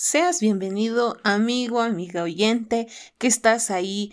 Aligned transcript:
Seas 0.00 0.38
bienvenido, 0.38 1.16
amigo, 1.24 1.80
amiga 1.80 2.22
oyente, 2.22 2.86
que 3.18 3.26
estás 3.26 3.68
ahí 3.72 4.12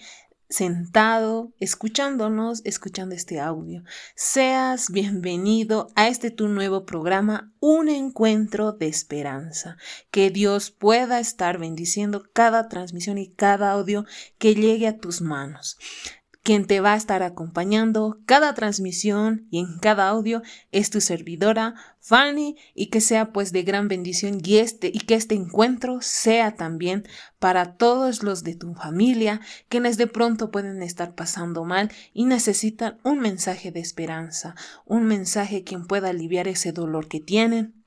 sentado, 0.49 1.53
escuchándonos, 1.59 2.65
escuchando 2.65 3.13
este 3.13 3.39
audio. 3.39 3.83
Seas 4.15 4.89
bienvenido 4.89 5.89
a 5.93 6.07
este 6.07 6.31
tu 6.31 6.47
nuevo 6.47 6.87
programa, 6.87 7.53
Un 7.59 7.89
Encuentro 7.89 8.71
de 8.71 8.87
Esperanza. 8.87 9.77
Que 10.09 10.31
Dios 10.31 10.71
pueda 10.71 11.19
estar 11.19 11.59
bendiciendo 11.59 12.23
cada 12.33 12.67
transmisión 12.67 13.19
y 13.19 13.29
cada 13.29 13.69
audio 13.69 14.05
que 14.39 14.55
llegue 14.55 14.87
a 14.87 14.97
tus 14.97 15.21
manos. 15.21 15.77
Quien 16.45 16.67
te 16.67 16.79
va 16.79 16.93
a 16.93 16.95
estar 16.95 17.23
acompañando 17.23 18.19
cada 18.27 18.53
transmisión 18.53 19.47
y 19.49 19.57
en 19.57 19.79
cada 19.79 20.07
audio 20.07 20.43
es 20.71 20.91
tu 20.91 21.01
servidora 21.01 21.73
Fanny 22.01 22.55
y 22.75 22.91
que 22.91 23.01
sea 23.01 23.33
pues 23.33 23.51
de 23.51 23.63
gran 23.63 23.87
bendición 23.87 24.37
y 24.43 24.57
este 24.57 24.91
y 24.93 24.99
que 24.99 25.15
este 25.15 25.33
encuentro 25.33 26.01
sea 26.01 26.53
también 26.55 27.07
para 27.39 27.77
todos 27.77 28.21
los 28.21 28.43
de 28.43 28.53
tu 28.53 28.75
familia 28.75 29.41
quienes 29.69 29.97
de 29.97 30.05
pronto 30.05 30.51
pueden 30.51 30.83
estar 30.83 31.15
pasando 31.15 31.63
mal 31.63 31.91
y 32.13 32.25
necesitan 32.25 32.99
un 33.03 33.21
mensaje 33.21 33.71
de 33.71 33.79
esperanza, 33.79 34.53
un 34.85 35.05
mensaje 35.05 35.63
quien 35.63 35.87
pueda 35.87 36.09
aliviar 36.09 36.47
ese 36.47 36.71
dolor 36.71 37.07
que 37.07 37.21
tienen. 37.21 37.83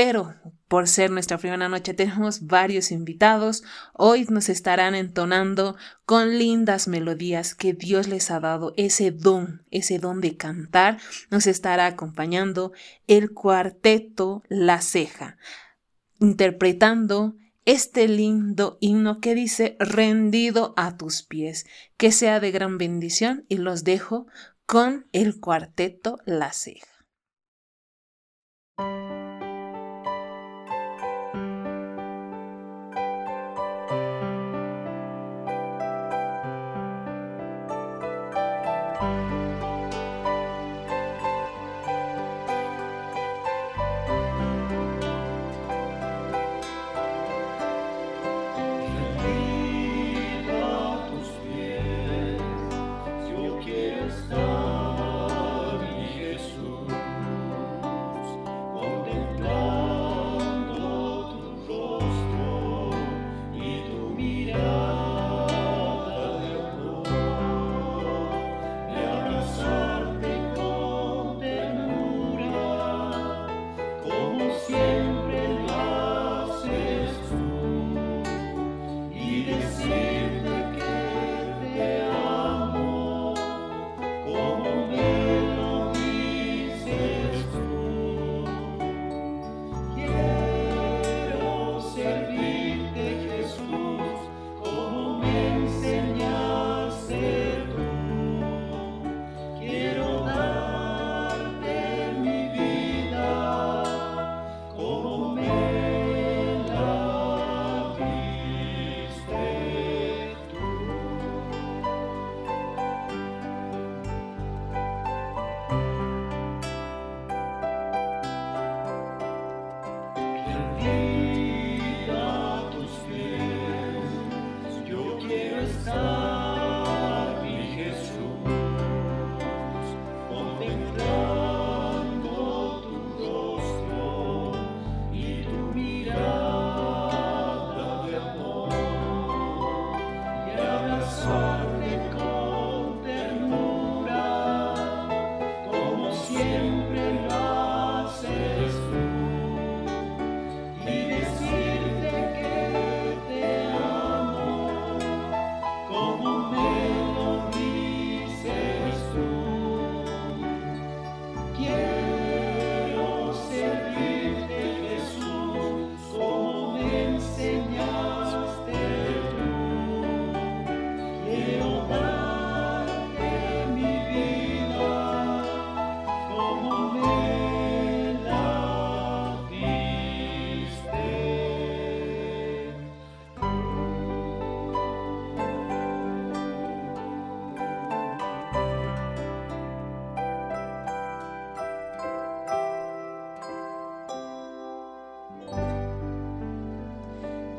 Pero 0.00 0.36
por 0.68 0.86
ser 0.86 1.10
nuestra 1.10 1.38
primera 1.38 1.68
noche 1.68 1.92
tenemos 1.92 2.46
varios 2.46 2.92
invitados. 2.92 3.64
Hoy 3.94 4.28
nos 4.30 4.48
estarán 4.48 4.94
entonando 4.94 5.74
con 6.06 6.38
lindas 6.38 6.86
melodías 6.86 7.56
que 7.56 7.72
Dios 7.72 8.06
les 8.06 8.30
ha 8.30 8.38
dado, 8.38 8.74
ese 8.76 9.10
don, 9.10 9.64
ese 9.72 9.98
don 9.98 10.20
de 10.20 10.36
cantar. 10.36 10.98
Nos 11.32 11.48
estará 11.48 11.86
acompañando 11.86 12.70
el 13.08 13.32
cuarteto 13.32 14.44
La 14.48 14.80
Ceja, 14.82 15.36
interpretando 16.20 17.34
este 17.64 18.06
lindo 18.06 18.78
himno 18.80 19.18
que 19.18 19.34
dice 19.34 19.76
rendido 19.80 20.74
a 20.76 20.96
tus 20.96 21.24
pies, 21.24 21.66
que 21.96 22.12
sea 22.12 22.38
de 22.38 22.52
gran 22.52 22.78
bendición 22.78 23.46
y 23.48 23.56
los 23.56 23.82
dejo 23.82 24.28
con 24.64 25.08
el 25.10 25.40
cuarteto 25.40 26.18
La 26.24 26.52
Ceja. 26.52 26.86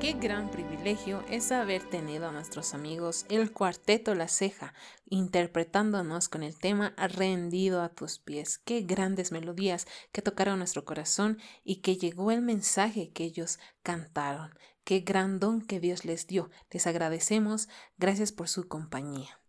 Qué 0.10 0.16
gran 0.16 0.50
privilegio 0.50 1.24
es 1.30 1.52
haber 1.52 1.88
tenido 1.88 2.28
a 2.28 2.32
nuestros 2.32 2.74
amigos 2.74 3.28
el 3.30 3.52
cuarteto 3.54 4.16
La 4.16 4.28
Ceja 4.28 4.74
interpretándonos 5.06 6.30
con 6.30 6.42
el 6.42 6.58
tema 6.58 6.96
Rendido 6.98 7.84
a 7.84 7.90
tus 7.90 8.18
pies. 8.18 8.58
Qué 8.58 8.82
grandes 8.82 9.32
melodías 9.32 9.86
que 10.12 10.24
tocaron 10.24 10.58
nuestro 10.58 10.84
corazón 10.84 11.38
y 11.64 11.82
que 11.82 11.96
llegó 11.96 12.32
el 12.32 12.42
mensaje 12.42 13.12
que 13.12 13.24
ellos 13.24 13.60
cantaron. 13.84 14.50
Qué 14.84 15.02
gran 15.02 15.40
don 15.40 15.62
que 15.62 15.80
Dios 15.80 16.06
les 16.06 16.26
dio. 16.26 16.50
Les 16.72 16.88
agradecemos. 16.88 17.70
Gracias 18.00 18.32
por 18.32 18.50
su 18.50 18.68
compañía. 18.68 19.40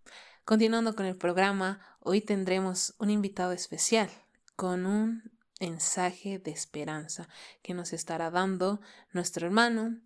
Continuando 0.45 0.95
con 0.95 1.07
el 1.07 1.17
programa, 1.17 1.81
hoy 2.01 2.21
tendremos 2.21 2.95
un 2.99 3.09
invitado 3.09 3.53
especial 3.53 4.11
con 4.57 4.85
un 4.85 5.23
mensaje 5.59 6.39
de 6.39 6.51
esperanza 6.51 7.29
que 7.63 7.75
nos 7.75 7.93
estará 7.93 8.31
dando 8.31 8.81
nuestro 9.13 9.47
hermano 9.47 10.01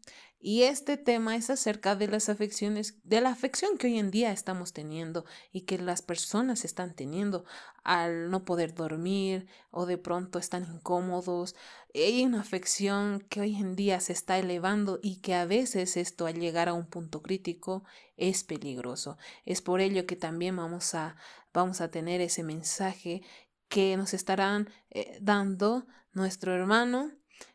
y 0.46 0.64
este 0.64 0.98
tema 0.98 1.36
es 1.36 1.48
acerca 1.48 1.96
de 1.96 2.06
las 2.06 2.28
afecciones, 2.28 2.98
de 3.02 3.22
la 3.22 3.30
afección 3.30 3.78
que 3.78 3.86
hoy 3.86 3.98
en 3.98 4.10
día 4.10 4.30
estamos 4.30 4.74
teniendo 4.74 5.24
y 5.52 5.62
que 5.62 5.78
las 5.78 6.02
personas 6.02 6.66
están 6.66 6.94
teniendo 6.94 7.46
al 7.82 8.30
no 8.30 8.44
poder 8.44 8.74
dormir 8.74 9.46
o 9.70 9.86
de 9.86 9.96
pronto 9.96 10.38
están 10.38 10.70
incómodos. 10.70 11.56
Hay 11.94 12.22
una 12.26 12.42
afección 12.42 13.20
que 13.30 13.40
hoy 13.40 13.56
en 13.56 13.74
día 13.74 14.00
se 14.00 14.12
está 14.12 14.38
elevando 14.38 15.00
y 15.02 15.22
que 15.22 15.34
a 15.34 15.46
veces 15.46 15.96
esto 15.96 16.26
al 16.26 16.38
llegar 16.38 16.68
a 16.68 16.74
un 16.74 16.84
punto 16.84 17.22
crítico 17.22 17.82
es 18.18 18.44
peligroso. 18.44 19.16
Es 19.46 19.62
por 19.62 19.80
ello 19.80 20.04
que 20.04 20.14
también 20.14 20.56
vamos 20.56 20.94
a, 20.94 21.16
vamos 21.54 21.80
a 21.80 21.90
tener 21.90 22.20
ese 22.20 22.42
mensaje 22.42 23.22
que 23.68 23.96
nos 23.96 24.12
estarán 24.12 24.68
eh, 24.90 25.16
dando 25.22 25.86
nuestro 26.12 26.52
hermano 26.52 27.12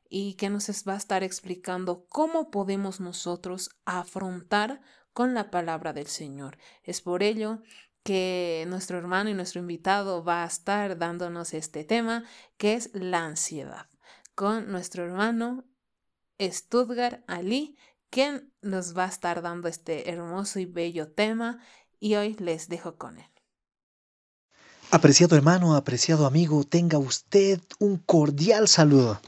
y 0.10 0.34
que 0.34 0.50
nos 0.50 0.68
va 0.88 0.94
a 0.94 0.98
estar 0.98 1.24
explicando 1.24 2.06
cómo 2.10 2.50
podemos 2.50 3.00
nosotros 3.00 3.70
afrontar 3.86 4.82
con 5.14 5.34
la 5.34 5.52
palabra 5.52 5.94
del 5.94 6.08
Señor. 6.08 6.58
Es 6.84 7.02
por 7.02 7.24
ello 7.24 7.62
que 8.04 8.66
nuestro 8.68 8.98
hermano 8.98 9.30
y 9.30 9.36
nuestro 9.36 9.62
invitado 9.62 10.24
va 10.24 10.44
a 10.44 10.48
estar 10.48 10.98
dándonos 10.98 11.54
este 11.54 11.84
tema, 11.84 12.24
que 12.58 12.74
es 12.74 12.90
la 12.94 13.24
ansiedad, 13.24 13.88
con 14.34 14.72
nuestro 14.72 15.06
hermano 15.06 15.66
Stuttgart 16.42 17.24
Ali, 17.28 17.78
quien 18.10 18.52
nos 18.62 18.98
va 18.98 19.06
a 19.06 19.10
estar 19.10 19.42
dando 19.42 19.68
este 19.68 20.10
hermoso 20.10 20.60
y 20.60 20.66
bello 20.66 21.12
tema, 21.12 21.60
y 22.00 22.16
hoy 22.16 22.36
les 22.40 22.70
dejo 22.70 22.98
con 22.98 23.20
él. 23.20 23.30
Apreciado 24.92 25.36
hermano, 25.36 25.76
apreciado 25.76 26.26
amigo, 26.26 26.64
tenga 26.64 26.98
usted 26.98 27.62
un 27.78 27.98
cordial 27.98 28.68
saludo. 28.68 29.22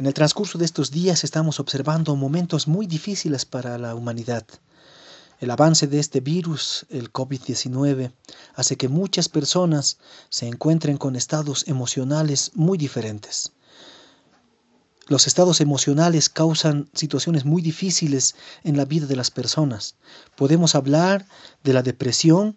En 0.00 0.06
el 0.06 0.14
transcurso 0.14 0.56
de 0.56 0.64
estos 0.64 0.90
días 0.90 1.24
estamos 1.24 1.60
observando 1.60 2.16
momentos 2.16 2.66
muy 2.66 2.86
difíciles 2.86 3.44
para 3.44 3.76
la 3.76 3.94
humanidad. 3.94 4.46
El 5.40 5.50
avance 5.50 5.88
de 5.88 5.98
este 5.98 6.20
virus, 6.20 6.86
el 6.88 7.12
COVID-19, 7.12 8.10
hace 8.54 8.76
que 8.78 8.88
muchas 8.88 9.28
personas 9.28 9.98
se 10.30 10.48
encuentren 10.48 10.96
con 10.96 11.16
estados 11.16 11.68
emocionales 11.68 12.50
muy 12.54 12.78
diferentes. 12.78 13.52
Los 15.06 15.26
estados 15.26 15.60
emocionales 15.60 16.30
causan 16.30 16.88
situaciones 16.94 17.44
muy 17.44 17.60
difíciles 17.60 18.36
en 18.64 18.78
la 18.78 18.86
vida 18.86 19.04
de 19.04 19.16
las 19.16 19.30
personas. 19.30 19.96
Podemos 20.34 20.74
hablar 20.74 21.26
de 21.62 21.74
la 21.74 21.82
depresión, 21.82 22.56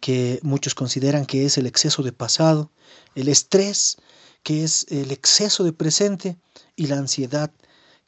que 0.00 0.40
muchos 0.42 0.74
consideran 0.74 1.24
que 1.24 1.46
es 1.46 1.56
el 1.56 1.66
exceso 1.66 2.02
de 2.02 2.12
pasado, 2.12 2.70
el 3.14 3.28
estrés, 3.28 3.96
que 4.42 4.64
es 4.64 4.86
el 4.90 5.10
exceso 5.10 5.64
de 5.64 5.72
presente, 5.72 6.36
y 6.76 6.86
la 6.86 6.98
ansiedad, 6.98 7.50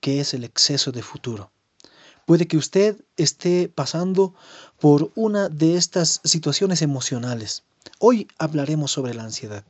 que 0.00 0.20
es 0.20 0.34
el 0.34 0.44
exceso 0.44 0.92
de 0.92 1.02
futuro. 1.02 1.50
Puede 2.26 2.46
que 2.46 2.56
usted 2.56 2.96
esté 3.16 3.69
pasando 3.69 4.34
por 4.81 5.10
una 5.14 5.48
de 5.48 5.76
estas 5.76 6.20
situaciones 6.25 6.82
emocionales. 6.82 7.62
Hoy 7.98 8.28
hablaremos 8.38 8.90
sobre 8.90 9.14
la 9.14 9.25
ansiedad. 9.25 9.64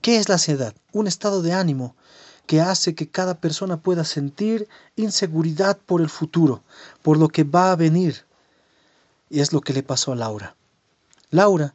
¿Qué 0.00 0.16
es 0.16 0.28
la 0.28 0.36
ansiedad? 0.36 0.74
Un 0.92 1.06
estado 1.06 1.42
de 1.42 1.52
ánimo 1.52 1.96
que 2.46 2.60
hace 2.60 2.94
que 2.94 3.08
cada 3.08 3.40
persona 3.40 3.80
pueda 3.80 4.04
sentir 4.04 4.68
inseguridad 4.96 5.78
por 5.78 6.00
el 6.00 6.08
futuro, 6.08 6.62
por 7.02 7.16
lo 7.16 7.28
que 7.28 7.44
va 7.44 7.72
a 7.72 7.76
venir. 7.76 8.24
Y 9.30 9.40
es 9.40 9.52
lo 9.52 9.60
que 9.60 9.72
le 9.72 9.82
pasó 9.82 10.12
a 10.12 10.16
Laura. 10.16 10.56
Laura, 11.30 11.74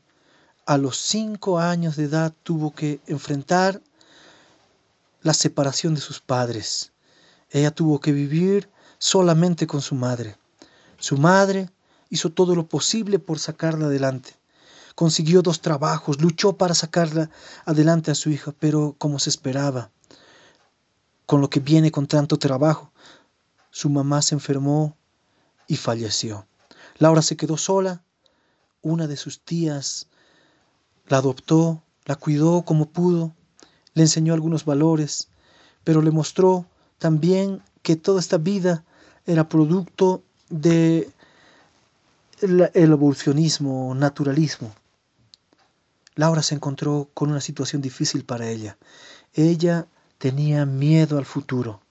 a 0.67 0.77
los 0.77 0.97
cinco 0.97 1.59
años 1.59 1.95
de 1.95 2.03
edad, 2.03 2.33
tuvo 2.43 2.75
que 2.75 2.99
enfrentar 3.07 3.81
la 5.21 5.33
separación 5.33 5.95
de 5.95 6.01
sus 6.01 6.19
padres. 6.19 6.91
Ella 7.49 7.71
tuvo 7.71 8.01
que 8.01 8.11
vivir 8.11 8.69
solamente 8.99 9.65
con 9.65 9.81
su 9.81 9.95
madre. 9.95 10.35
Su 10.99 11.17
madre 11.17 11.69
hizo 12.09 12.31
todo 12.31 12.53
lo 12.53 12.67
posible 12.67 13.17
por 13.17 13.39
sacarla 13.39 13.85
adelante. 13.85 14.35
Consiguió 14.93 15.41
dos 15.41 15.61
trabajos, 15.61 16.21
luchó 16.21 16.57
para 16.57 16.75
sacarla 16.75 17.29
adelante 17.63 18.11
a 18.11 18.15
su 18.15 18.29
hija, 18.29 18.53
pero 18.59 18.93
como 18.97 19.19
se 19.19 19.29
esperaba, 19.29 19.89
con 21.25 21.39
lo 21.39 21.49
que 21.49 21.61
viene 21.61 21.91
con 21.91 22.07
tanto 22.07 22.37
trabajo, 22.37 22.91
su 23.71 23.89
mamá 23.89 24.21
se 24.21 24.35
enfermó 24.35 24.97
y 25.65 25.77
falleció. 25.77 26.45
Laura 26.97 27.21
se 27.21 27.37
quedó 27.37 27.55
sola 27.55 28.03
una 28.81 29.07
de 29.07 29.15
sus 29.15 29.39
tías 29.39 30.07
la 31.07 31.17
adoptó, 31.17 31.83
la 32.05 32.15
cuidó 32.15 32.63
como 32.63 32.89
pudo, 32.89 33.33
le 33.93 34.03
enseñó 34.03 34.33
algunos 34.33 34.65
valores, 34.65 35.27
pero 35.83 36.01
le 36.01 36.11
mostró 36.11 36.65
también 36.97 37.61
que 37.81 37.95
toda 37.95 38.19
esta 38.19 38.37
vida 38.37 38.83
era 39.25 39.49
producto 39.49 40.23
de 40.49 41.09
el, 42.41 42.69
evolucionismo, 42.73 43.93
naturalismo. 43.95 44.73
Laura 46.15 46.41
se 46.41 46.55
encontró 46.55 47.09
con 47.13 47.29
una 47.29 47.41
situación 47.41 47.81
difícil 47.81 48.25
para 48.25 48.49
ella. 48.49 48.77
Ella 49.33 49.85
tenía 50.17 50.65
miedo 50.65 51.17
al 51.17 51.25
futuro, 51.25 51.81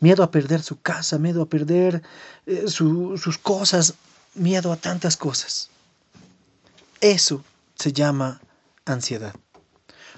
miedo 0.00 0.22
a 0.22 0.30
perder 0.30 0.62
su 0.62 0.80
casa, 0.80 1.18
miedo 1.18 1.42
a 1.42 1.46
perder 1.46 2.02
eh, 2.46 2.64
sus 2.68 3.38
cosas, 3.38 3.94
miedo 4.34 4.72
a 4.72 4.76
tantas 4.76 5.16
cosas. 5.16 5.70
Eso 7.00 7.42
se 7.74 7.92
llama 7.92 8.40
ansiedad. 8.84 9.34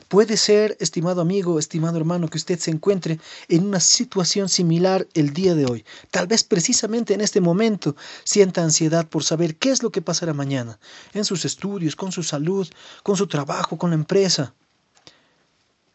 Puede 0.08 0.36
ser, 0.36 0.76
estimado 0.80 1.20
amigo, 1.20 1.58
estimado 1.58 1.96
hermano, 1.96 2.28
que 2.28 2.38
usted 2.38 2.58
se 2.58 2.70
encuentre 2.70 3.18
en 3.48 3.66
una 3.66 3.80
situación 3.80 4.48
similar 4.48 5.08
el 5.14 5.32
día 5.32 5.54
de 5.54 5.66
hoy. 5.66 5.84
Tal 6.10 6.26
vez 6.26 6.44
precisamente 6.44 7.14
en 7.14 7.20
este 7.20 7.40
momento 7.40 7.96
sienta 8.22 8.62
ansiedad 8.62 9.08
por 9.08 9.24
saber 9.24 9.56
qué 9.56 9.70
es 9.70 9.82
lo 9.82 9.90
que 9.90 10.02
pasará 10.02 10.34
mañana, 10.34 10.78
en 11.14 11.24
sus 11.24 11.44
estudios, 11.44 11.96
con 11.96 12.12
su 12.12 12.22
salud, 12.22 12.68
con 13.02 13.16
su 13.16 13.26
trabajo, 13.26 13.78
con 13.78 13.90
la 13.90 13.96
empresa, 13.96 14.54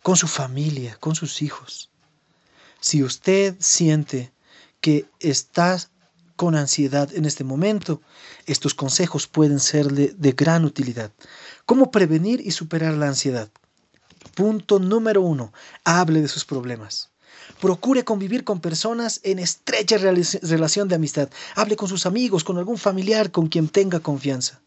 con 0.01 0.15
su 0.15 0.27
familia, 0.27 0.97
con 0.99 1.15
sus 1.15 1.41
hijos. 1.41 1.89
Si 2.81 3.03
usted 3.03 3.55
siente 3.59 4.31
que 4.81 5.05
está 5.19 5.77
con 6.39 6.55
ansiedad 6.55 7.13
en 7.13 7.25
este 7.25 7.43
momento, 7.43 8.01
estos 8.45 8.73
consejos 8.73 9.27
pueden 9.27 9.59
serle 9.59 10.15
de 10.17 10.31
gran 10.31 10.63
utilidad. 10.63 11.11
¿Cómo 11.65 11.91
prevenir 11.91 12.39
y 12.39 12.51
superar 12.51 12.93
la 12.93 13.09
ansiedad? 13.09 13.49
Punto 14.35 14.79
número 14.79 15.21
uno, 15.21 15.51
hable 15.83 16.21
de 16.21 16.29
sus 16.29 16.45
problemas. 16.45 17.09
Procure 17.59 18.05
convivir 18.05 18.45
con 18.45 18.61
personas 18.61 19.19
en 19.23 19.37
estrecha 19.37 19.97
relación 19.97 20.87
de 20.87 20.95
amistad. 20.95 21.29
Hable 21.55 21.75
con 21.75 21.89
sus 21.89 22.05
amigos, 22.05 22.45
con 22.45 22.57
algún 22.57 22.77
familiar 22.77 23.31
con 23.31 23.49
quien 23.49 23.67
tenga 23.67 23.99
confianza. 23.99 24.61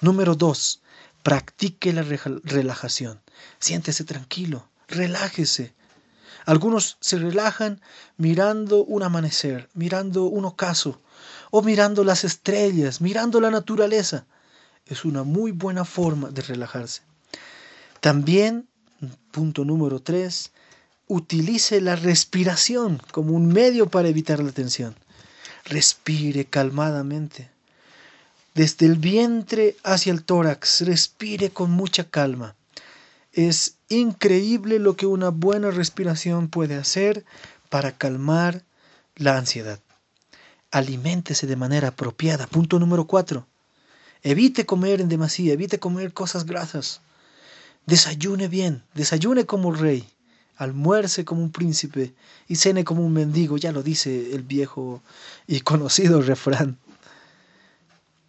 Número 0.00 0.34
dos, 0.34 0.80
practique 1.22 1.92
la 1.92 2.06
relajación. 2.42 3.20
Siéntese 3.58 4.04
tranquilo, 4.04 4.66
relájese. 4.88 5.74
Algunos 6.46 6.96
se 7.00 7.18
relajan 7.18 7.82
mirando 8.16 8.82
un 8.82 9.02
amanecer, 9.02 9.68
mirando 9.74 10.24
un 10.24 10.46
ocaso, 10.46 10.98
o 11.50 11.62
mirando 11.62 12.04
las 12.04 12.24
estrellas, 12.24 13.00
mirando 13.00 13.40
la 13.40 13.50
naturaleza. 13.50 14.26
Es 14.86 15.04
una 15.04 15.22
muy 15.22 15.52
buena 15.52 15.84
forma 15.84 16.30
de 16.30 16.42
relajarse. 16.42 17.02
También, 18.00 18.68
punto 19.30 19.64
número 19.64 20.00
tres, 20.00 20.52
utilice 21.06 21.80
la 21.80 21.96
respiración 21.96 23.00
como 23.12 23.34
un 23.34 23.48
medio 23.48 23.88
para 23.88 24.08
evitar 24.08 24.40
la 24.40 24.52
tensión. 24.52 24.94
Respire 25.64 26.44
calmadamente. 26.44 27.50
Desde 28.54 28.86
el 28.86 28.96
vientre 28.96 29.76
hacia 29.84 30.12
el 30.12 30.24
tórax, 30.24 30.82
respire 30.82 31.50
con 31.50 31.70
mucha 31.70 32.04
calma. 32.04 32.56
Es 33.32 33.76
increíble 33.88 34.78
lo 34.78 34.96
que 34.96 35.06
una 35.06 35.28
buena 35.28 35.70
respiración 35.70 36.48
puede 36.48 36.76
hacer 36.76 37.24
para 37.68 37.92
calmar 37.92 38.64
la 39.16 39.36
ansiedad 39.36 39.80
aliméntese 40.70 41.46
de 41.46 41.56
manera 41.56 41.88
apropiada. 41.88 42.46
Punto 42.46 42.78
número 42.78 43.06
cuatro. 43.06 43.46
Evite 44.22 44.66
comer 44.66 45.00
en 45.00 45.08
demasía, 45.08 45.52
evite 45.52 45.78
comer 45.78 46.12
cosas 46.12 46.44
grasas. 46.44 47.00
Desayune 47.86 48.48
bien, 48.48 48.82
desayune 48.94 49.46
como 49.46 49.72
rey, 49.72 50.06
almuerce 50.56 51.24
como 51.24 51.42
un 51.42 51.52
príncipe 51.52 52.14
y 52.48 52.56
cene 52.56 52.84
como 52.84 53.04
un 53.04 53.12
mendigo, 53.12 53.56
ya 53.56 53.72
lo 53.72 53.82
dice 53.82 54.34
el 54.34 54.42
viejo 54.42 55.02
y 55.46 55.60
conocido 55.70 56.20
refrán. 56.20 56.78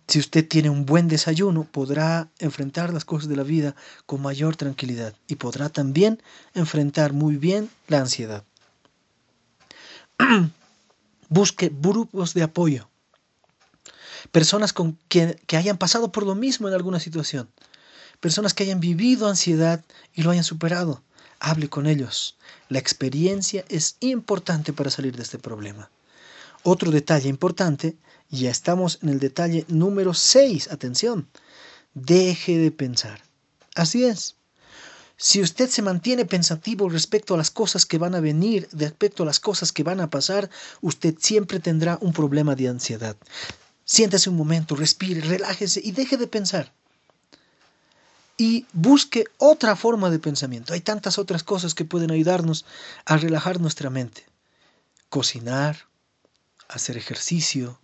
Si 0.08 0.18
usted 0.18 0.48
tiene 0.48 0.70
un 0.72 0.86
buen 0.86 1.08
desayuno, 1.08 1.66
podrá 1.66 2.30
enfrentar 2.40 2.94
las 2.94 3.06
cosas 3.06 3.30
de 3.30 3.36
la 3.36 3.44
vida 3.44 3.76
con 4.08 4.22
mayor 4.22 4.56
tranquilidad 4.56 5.14
y 5.28 5.36
podrá 5.36 5.70
también 5.70 6.22
enfrentar 6.56 7.14
muy 7.14 7.36
bien 7.36 7.70
la 7.88 8.00
ansiedad. 8.00 8.44
Busque 11.30 11.72
grupos 11.74 12.34
de 12.34 12.44
apoyo. 12.44 12.90
Personas 14.32 14.74
con 14.74 14.98
que, 15.08 15.40
que 15.48 15.58
hayan 15.58 15.78
pasado 15.78 16.12
por 16.12 16.26
lo 16.26 16.36
mismo 16.36 16.68
en 16.68 16.74
alguna 16.74 17.00
situación. 17.00 17.50
Personas 18.20 18.54
que 18.54 18.64
hayan 18.64 18.80
vivido 18.80 19.28
ansiedad 19.28 19.84
y 20.14 20.24
lo 20.24 20.32
hayan 20.32 20.44
superado. 20.44 21.02
Hable 21.40 21.70
con 21.70 21.88
ellos. 21.88 22.38
La 22.68 22.80
experiencia 22.80 23.64
es 23.70 23.96
importante 24.02 24.74
para 24.74 24.90
salir 24.90 25.16
de 25.16 25.24
este 25.24 25.40
problema. 25.40 25.90
Otro 26.64 26.92
detalle 26.92 27.30
importante, 27.30 27.96
ya 28.30 28.52
estamos 28.52 29.00
en 29.02 29.10
el 29.10 29.20
detalle 29.20 29.66
número 29.70 30.14
6, 30.14 30.72
atención, 30.72 31.28
deje 31.94 32.58
de 32.58 32.72
pensar. 32.72 33.22
Así 33.76 34.04
es, 34.04 34.36
si 35.22 35.42
usted 35.42 35.70
se 35.70 35.82
mantiene 35.82 36.24
pensativo 36.24 36.88
respecto 36.88 37.34
a 37.34 37.38
las 37.38 37.52
cosas 37.52 37.86
que 37.86 37.98
van 37.98 38.16
a 38.16 38.22
venir, 38.22 38.70
respecto 38.72 39.24
a 39.24 39.26
las 39.26 39.42
cosas 39.42 39.74
que 39.74 39.84
van 39.84 40.00
a 40.00 40.10
pasar, 40.10 40.50
usted 40.80 41.16
siempre 41.20 41.60
tendrá 41.60 41.98
un 42.00 42.14
problema 42.14 42.56
de 42.56 42.70
ansiedad. 42.70 43.18
Siéntese 43.84 44.30
un 44.30 44.38
momento, 44.38 44.78
respire, 44.78 45.20
relájese 45.20 45.82
y 45.84 45.92
deje 45.92 46.16
de 46.16 46.28
pensar. 46.28 46.72
y 48.38 48.66
busque 48.72 49.26
otra 49.38 49.76
forma 49.76 50.10
de 50.10 50.18
pensamiento. 50.18 50.72
Hay 50.74 50.80
tantas 50.80 51.20
otras 51.20 51.44
cosas 51.44 51.76
que 51.76 51.84
pueden 51.84 52.10
ayudarnos 52.10 52.66
a 53.04 53.18
relajar 53.18 53.60
nuestra 53.60 53.90
mente. 53.90 54.26
Cocinar, 55.10 55.90
hacer 56.70 56.96
ejercicio, 56.96 57.82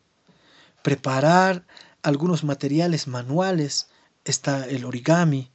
preparar 0.82 1.66
algunos 2.04 2.46
materiales 2.46 3.08
manuales, 3.08 3.88
está 4.24 4.66
el 4.66 4.86
origami, 4.86 5.52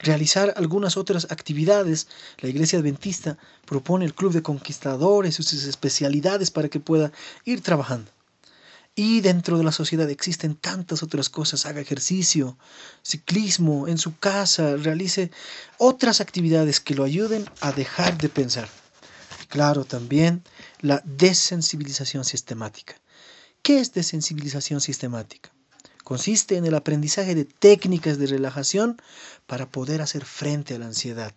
realizar 0.00 0.52
algunas 0.56 0.96
otras 0.96 1.28
actividades. 1.30 2.08
La 2.38 2.48
Iglesia 2.48 2.78
Adventista 2.78 3.38
propone 3.66 4.04
el 4.04 4.14
Club 4.14 4.32
de 4.32 4.42
Conquistadores 4.42 5.34
sus 5.34 5.52
especialidades 5.52 6.50
para 6.50 6.68
que 6.68 6.80
pueda 6.80 7.12
ir 7.44 7.60
trabajando. 7.60 8.10
Y 8.96 9.20
dentro 9.20 9.56
de 9.56 9.64
la 9.64 9.72
sociedad 9.72 10.10
existen 10.10 10.56
tantas 10.56 11.02
otras 11.02 11.30
cosas. 11.30 11.64
Haga 11.64 11.80
ejercicio, 11.80 12.58
ciclismo 13.02 13.88
en 13.88 13.98
su 13.98 14.18
casa, 14.18 14.76
realice 14.76 15.30
otras 15.78 16.20
actividades 16.20 16.80
que 16.80 16.94
lo 16.94 17.04
ayuden 17.04 17.48
a 17.60 17.72
dejar 17.72 18.18
de 18.18 18.28
pensar. 18.28 18.68
Claro, 19.48 19.84
también 19.84 20.42
la 20.80 21.02
desensibilización 21.04 22.24
sistemática. 22.24 22.94
¿Qué 23.62 23.80
es 23.80 23.92
desensibilización 23.92 24.80
sistemática? 24.80 25.50
Consiste 26.10 26.56
en 26.56 26.64
el 26.64 26.74
aprendizaje 26.74 27.36
de 27.36 27.44
técnicas 27.44 28.18
de 28.18 28.26
relajación 28.26 29.00
para 29.46 29.70
poder 29.70 30.02
hacer 30.02 30.24
frente 30.24 30.74
a 30.74 30.78
la 30.80 30.86
ansiedad. 30.86 31.36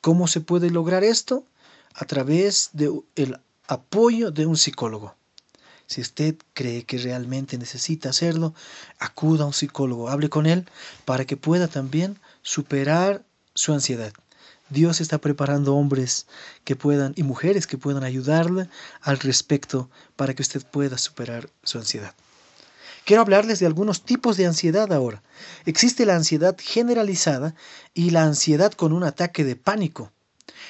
¿Cómo 0.00 0.26
se 0.26 0.40
puede 0.40 0.70
lograr 0.70 1.04
esto? 1.04 1.46
A 1.94 2.04
través 2.04 2.70
del 2.72 3.38
apoyo 3.68 4.32
de 4.32 4.46
un 4.46 4.56
psicólogo. 4.56 5.14
Si 5.86 6.00
usted 6.00 6.34
cree 6.52 6.82
que 6.82 6.98
realmente 6.98 7.56
necesita 7.58 8.08
hacerlo, 8.08 8.54
acuda 8.98 9.44
a 9.44 9.46
un 9.46 9.52
psicólogo, 9.52 10.08
hable 10.08 10.28
con 10.28 10.46
él 10.46 10.68
para 11.04 11.24
que 11.24 11.36
pueda 11.36 11.68
también 11.68 12.18
superar 12.42 13.22
su 13.54 13.72
ansiedad. 13.72 14.12
Dios 14.68 15.00
está 15.00 15.18
preparando 15.18 15.76
hombres 15.76 16.26
que 16.64 16.74
puedan 16.74 17.12
y 17.14 17.22
mujeres 17.22 17.68
que 17.68 17.78
puedan 17.78 18.02
ayudarle 18.02 18.68
al 19.00 19.20
respecto 19.20 19.88
para 20.16 20.34
que 20.34 20.42
usted 20.42 20.66
pueda 20.66 20.98
superar 20.98 21.48
su 21.62 21.78
ansiedad. 21.78 22.12
Quiero 23.04 23.22
hablarles 23.22 23.58
de 23.58 23.66
algunos 23.66 24.04
tipos 24.04 24.36
de 24.36 24.46
ansiedad 24.46 24.92
ahora. 24.92 25.22
Existe 25.64 26.06
la 26.06 26.14
ansiedad 26.14 26.56
generalizada 26.58 27.54
y 27.94 28.10
la 28.10 28.22
ansiedad 28.22 28.72
con 28.72 28.92
un 28.92 29.02
ataque 29.02 29.44
de 29.44 29.56
pánico. 29.56 30.12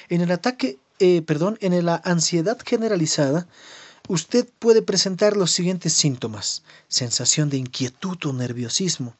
En 0.09 0.21
el 0.21 0.31
ataque, 0.31 0.79
eh, 0.99 1.21
perdón, 1.21 1.57
en 1.61 1.85
la 1.85 2.01
ansiedad 2.03 2.57
generalizada, 2.65 3.47
usted 4.07 4.49
puede 4.57 4.81
presentar 4.81 5.37
los 5.37 5.51
siguientes 5.51 5.93
síntomas. 5.93 6.63
Sensación 6.87 7.49
de 7.49 7.57
inquietud 7.57 8.17
o 8.25 8.33
nerviosismo, 8.33 9.15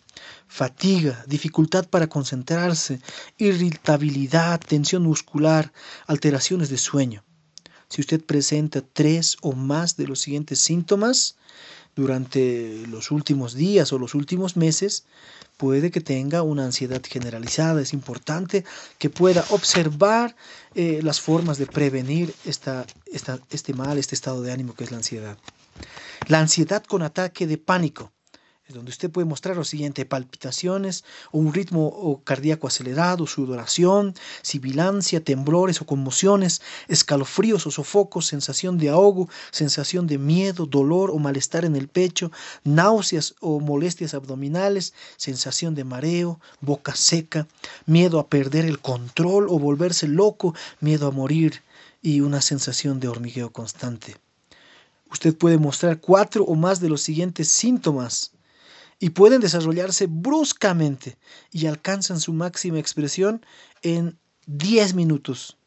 fatiga, 0.48 1.24
dificultad 1.28 1.88
para 1.88 2.08
concentrarse, 2.08 3.00
irritabilidad, 3.38 4.60
tensión 4.60 5.04
muscular, 5.04 5.72
alteraciones 6.08 6.70
de 6.70 6.80
sueño. 6.80 7.24
Si 7.90 8.02
usted 8.02 8.26
presenta 8.26 8.82
tres 8.82 9.38
o 9.42 9.54
más 9.54 9.98
de 9.98 10.08
los 10.08 10.20
siguientes 10.20 10.58
síntomas 10.58 11.36
durante 11.96 12.86
los 12.88 13.12
últimos 13.12 13.54
días 13.54 13.92
o 13.94 14.00
los 14.00 14.16
últimos 14.16 14.56
meses, 14.58 15.06
puede 15.58 15.92
que 15.92 16.02
tenga 16.02 16.42
una 16.42 16.66
ansiedad 16.66 17.02
generalizada. 17.06 17.82
Es 17.82 17.94
importante 17.94 18.64
que 18.98 19.10
pueda 19.10 19.44
observar 19.50 20.36
eh, 20.76 21.02
las 21.04 21.20
formas 21.20 21.58
de 21.58 21.68
prevenir 21.68 22.34
esta, 22.46 22.86
este 23.12 23.74
mal, 23.74 23.98
este 23.98 24.16
estado 24.16 24.42
de 24.42 24.52
ánimo 24.52 24.74
que 24.74 24.86
es 24.86 24.92
la 24.92 24.98
ansiedad. 24.98 25.38
La 26.28 26.40
ansiedad 26.40 26.84
con 26.84 27.02
ataque 27.02 27.48
de 27.48 27.58
pánico 27.58 28.13
donde 28.74 28.92
usted 28.92 29.10
puede 29.10 29.26
mostrar 29.26 29.56
lo 29.56 29.64
siguiente, 29.64 30.06
palpitaciones 30.06 31.04
o 31.32 31.38
un 31.38 31.54
ritmo 31.54 32.22
cardíaco 32.24 32.68
acelerado, 32.68 33.28
sudoración, 33.28 34.16
sibilancia, 34.42 35.24
temblores 35.24 35.82
o 35.82 35.86
conmociones, 35.86 36.62
escalofríos 36.88 37.66
o 37.68 37.72
sofocos, 37.72 38.26
sensación 38.26 38.78
de 38.78 38.90
ahogo, 38.90 39.30
sensación 39.52 40.08
de 40.08 40.18
miedo, 40.18 40.66
dolor 40.66 41.12
o 41.12 41.20
malestar 41.20 41.66
en 41.66 41.76
el 41.76 41.88
pecho, 41.88 42.32
náuseas 42.64 43.36
o 43.40 43.60
molestias 43.60 44.14
abdominales, 44.14 44.94
sensación 45.18 45.76
de 45.76 45.84
mareo, 45.84 46.40
boca 46.60 46.96
seca, 46.96 47.48
miedo 47.86 48.20
a 48.20 48.28
perder 48.28 48.66
el 48.66 48.80
control 48.80 49.48
o 49.50 49.60
volverse 49.60 50.08
loco, 50.08 50.56
miedo 50.80 51.08
a 51.08 51.12
morir 51.12 51.62
y 52.02 52.22
una 52.22 52.42
sensación 52.42 53.00
de 53.00 53.08
hormigueo 53.08 53.52
constante. 53.52 54.18
Usted 55.10 55.36
puede 55.36 55.60
mostrar 55.60 56.00
cuatro 56.00 56.44
o 56.44 56.56
más 56.56 56.80
de 56.80 56.90
los 56.90 57.02
siguientes 57.02 57.48
síntomas 57.48 58.32
y 59.04 59.10
pueden 59.10 59.42
desarrollarse 59.42 60.08
bruscamente 60.08 61.18
y 61.52 61.66
alcanzan 61.66 62.22
su 62.22 62.32
máxima 62.32 62.80
expresión 62.80 63.46
en 63.82 64.18
10 64.46 64.94
minutos. 64.94 65.58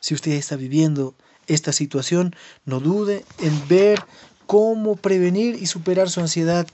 Si 0.00 0.14
usted 0.14 0.32
está 0.32 0.56
viviendo 0.56 1.14
esta 1.48 1.70
situación, 1.70 2.34
no 2.64 2.80
dude 2.80 3.26
en 3.40 3.68
ver 3.68 4.02
cómo 4.46 4.96
prevenir 4.96 5.56
y 5.56 5.66
superar 5.66 6.08
su 6.08 6.20
ansiedad. 6.20 6.66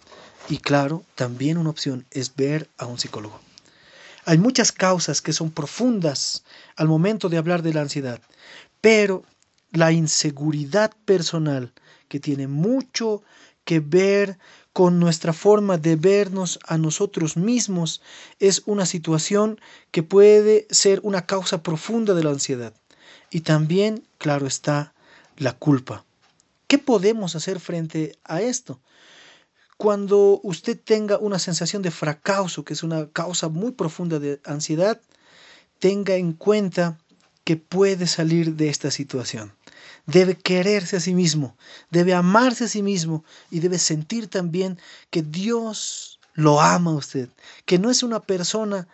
Y 0.48 0.58
claro, 0.58 1.02
también 1.16 1.58
una 1.58 1.70
opción 1.70 2.06
es 2.12 2.36
ver 2.36 2.70
a 2.78 2.86
un 2.86 3.00
psicólogo. 3.00 3.40
Hay 4.26 4.38
muchas 4.38 4.70
causas 4.70 5.20
que 5.20 5.32
son 5.32 5.50
profundas 5.50 6.44
al 6.76 6.86
momento 6.86 7.28
de 7.28 7.38
hablar 7.38 7.62
de 7.62 7.74
la 7.74 7.80
ansiedad, 7.80 8.20
pero 8.80 9.24
la 9.72 9.90
inseguridad 9.90 10.92
personal, 11.04 11.72
que 12.06 12.20
tiene 12.20 12.46
mucho 12.46 13.24
que 13.64 13.80
ver 13.80 14.38
con 14.72 15.00
nuestra 15.00 15.32
forma 15.32 15.78
de 15.78 15.96
vernos 15.96 16.58
a 16.66 16.78
nosotros 16.78 17.36
mismos 17.36 18.00
es 18.38 18.62
una 18.66 18.86
situación 18.86 19.60
que 19.90 20.02
puede 20.02 20.66
ser 20.70 21.00
una 21.02 21.26
causa 21.26 21.62
profunda 21.62 22.14
de 22.14 22.24
la 22.24 22.30
ansiedad. 22.30 22.74
Y 23.30 23.40
también, 23.40 24.04
claro 24.18 24.46
está, 24.46 24.94
la 25.36 25.52
culpa. 25.52 26.04
¿Qué 26.66 26.78
podemos 26.78 27.34
hacer 27.34 27.58
frente 27.58 28.16
a 28.24 28.42
esto? 28.42 28.80
Cuando 29.76 30.40
usted 30.42 30.78
tenga 30.78 31.18
una 31.18 31.38
sensación 31.38 31.82
de 31.82 31.90
fracaso, 31.90 32.64
que 32.64 32.74
es 32.74 32.82
una 32.82 33.08
causa 33.08 33.48
muy 33.48 33.72
profunda 33.72 34.18
de 34.18 34.40
ansiedad, 34.44 35.00
tenga 35.78 36.14
en 36.14 36.32
cuenta 36.32 36.98
que 37.44 37.56
puede 37.56 38.06
salir 38.06 38.54
de 38.54 38.68
esta 38.68 38.90
situación 38.90 39.52
debe 40.06 40.36
quererse 40.36 40.96
a 40.96 41.00
sí 41.00 41.14
mismo, 41.14 41.56
debe 41.90 42.14
amarse 42.14 42.64
a 42.64 42.68
sí 42.68 42.82
mismo 42.82 43.24
y 43.50 43.60
debe 43.60 43.78
sentir 43.78 44.28
también 44.28 44.78
que 45.10 45.22
Dios 45.22 46.20
lo 46.34 46.60
ama 46.60 46.92
a 46.92 46.94
usted, 46.94 47.28
que 47.64 47.78
no 47.78 47.90
es 47.90 48.02
una 48.02 48.20
persona 48.20 48.88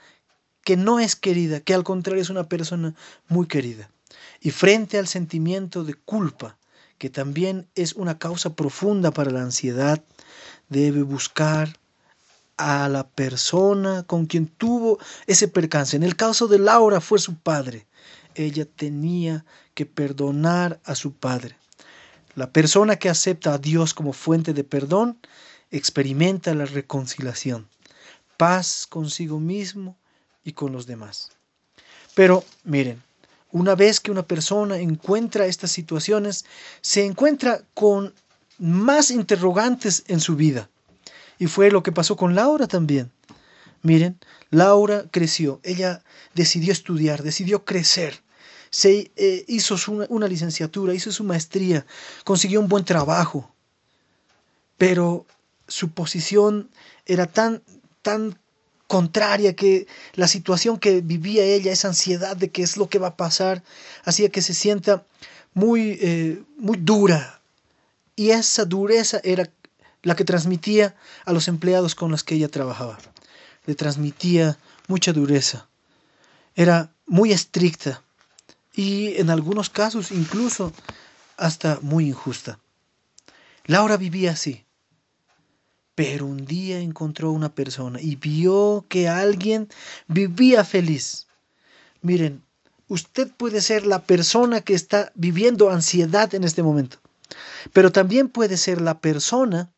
que 0.65 0.76
no 0.76 0.99
es 0.99 1.15
querida, 1.15 1.61
que 1.61 1.75
al 1.75 1.85
contrario 1.85 2.23
es 2.23 2.31
una 2.31 2.49
persona 2.49 2.95
muy 3.29 3.47
querida. 3.47 3.88
Y 4.41 4.50
frente 4.50 4.99
al 4.99 5.07
sentimiento 5.07 5.85
de 5.85 5.95
culpa, 5.95 6.57
que 6.99 7.09
también 7.09 7.69
es 7.75 7.93
una 7.93 8.19
causa 8.19 8.55
profunda 8.55 9.11
para 9.12 9.31
la 9.31 9.43
ansiedad, 9.43 10.03
debe 10.69 11.03
buscar 11.03 11.79
a 12.57 12.88
la 12.88 13.07
persona 13.07 14.03
con 14.05 14.26
quien 14.26 14.47
tuvo 14.47 14.99
ese 15.26 15.47
percance. 15.47 15.97
En 15.97 16.03
el 16.03 16.17
caso 16.17 16.49
de 16.49 16.59
Laura 16.59 17.00
fue 17.00 17.19
su 17.19 17.37
padre 17.37 17.87
ella 18.37 18.64
tenía 18.64 19.45
que 19.75 19.87
perdonar 19.87 20.81
a 20.85 20.95
su 20.95 21.14
padre. 21.14 21.57
La 22.35 22.50
persona 22.52 22.97
que 22.97 23.09
acepta 23.09 23.55
a 23.55 23.59
Dios 23.59 23.95
como 23.95 24.12
fuente 24.12 24.52
de 24.52 24.62
perdón 24.62 25.19
experimenta 25.71 26.55
la 26.55 26.66
reconciliación, 26.66 27.69
paz 28.37 28.87
consigo 28.88 29.40
mismo 29.40 29.97
y 30.45 30.52
con 30.52 30.73
los 30.73 30.87
demás. 30.87 31.31
Pero 32.14 32.45
miren, 32.64 33.02
una 33.52 33.75
vez 33.75 34.00
que 34.00 34.11
una 34.11 34.26
persona 34.26 34.78
encuentra 34.78 35.47
estas 35.47 35.71
situaciones, 35.71 36.45
se 36.83 37.05
encuentra 37.05 37.62
con 37.75 38.12
más 38.59 39.11
interrogantes 39.11 40.05
en 40.09 40.21
su 40.21 40.37
vida. 40.37 40.69
Y 41.38 41.47
fue 41.47 41.71
lo 41.71 41.83
que 41.83 41.93
pasó 41.93 42.16
con 42.16 42.35
Laura 42.35 42.66
también. 42.66 43.11
Miren, 43.83 44.19
Laura 44.50 45.05
creció, 45.11 45.61
ella 45.62 46.02
decidió 46.35 46.73
estudiar, 46.73 47.23
decidió 47.23 47.64
crecer 47.64 48.23
se 48.70 49.11
eh, 49.16 49.44
hizo 49.49 49.76
una 50.08 50.28
licenciatura, 50.28 50.94
hizo 50.94 51.12
su 51.12 51.25
maestría, 51.25 51.87
consiguió 52.25 52.61
un 52.61 52.68
buen 52.68 52.85
trabajo, 52.85 53.50
pero 54.76 55.26
su 55.68 55.90
posición 55.90 56.70
era 57.06 57.26
tan, 57.26 57.62
tan 58.02 58.38
contraria 58.87 59.56
que 59.56 59.87
la 60.14 60.28
situación 60.28 60.78
que 60.78 61.00
vivía 61.00 61.44
ella, 61.44 61.73
esa 61.73 61.88
ansiedad 61.88 62.37
de 62.37 62.50
qué 62.50 62.62
es 62.62 62.76
lo 62.76 62.88
que 62.88 62.99
va 62.99 63.08
a 63.08 63.16
pasar, 63.16 63.62
hacía 64.04 64.28
que 64.28 64.42
se 64.42 64.54
sienta 64.54 65.04
muy, 65.54 65.99
eh, 66.00 66.42
muy 66.58 66.78
dura. 66.78 67.40
Y 68.14 68.30
esa 68.30 68.64
dureza 68.64 69.20
era 69.25 69.50
la 70.02 70.14
que 70.14 70.25
transmitía 70.25 70.94
a 71.25 71.32
los 71.32 71.49
empleados 71.49 71.94
con 71.94 72.11
los 72.11 72.23
que 72.23 72.37
ella 72.37 72.49
trabajaba. 72.49 72.99
Le 73.66 73.75
transmitía 73.75 74.58
mucha 74.87 75.12
dureza. 75.12 75.68
Era 76.54 76.92
muy 77.06 77.32
estricta 77.32 78.02
y 78.76 79.16
en 79.16 79.30
algunos 79.30 79.71
casos 79.71 80.12
incluso 80.12 80.73
hasta 81.37 81.80
muy 81.80 82.09
injusta. 82.09 82.61
Laura 83.64 83.97
vivía 83.97 84.33
así. 84.33 84.64
Pero 85.95 86.26
un 86.26 86.45
día 86.45 86.78
encontró 86.78 87.33
una 87.33 87.54
persona 87.54 87.99
y 88.00 88.16
vio 88.16 88.85
que 88.88 89.09
alguien 89.09 89.68
vivía 90.06 90.62
feliz. 90.62 91.26
Miren, 92.02 92.42
usted 92.87 93.33
puede 93.35 93.62
ser 93.62 93.87
la 93.87 94.02
persona 94.02 94.61
que 94.61 94.75
está 94.75 95.11
viviendo 95.14 95.71
ansiedad 95.71 96.35
en 96.35 96.45
este 96.45 96.62
momento, 96.62 96.99
pero 97.73 97.90
también 97.92 98.28
puede 98.28 98.59
ser 98.59 98.83
la 98.83 99.00
persona 99.00 99.71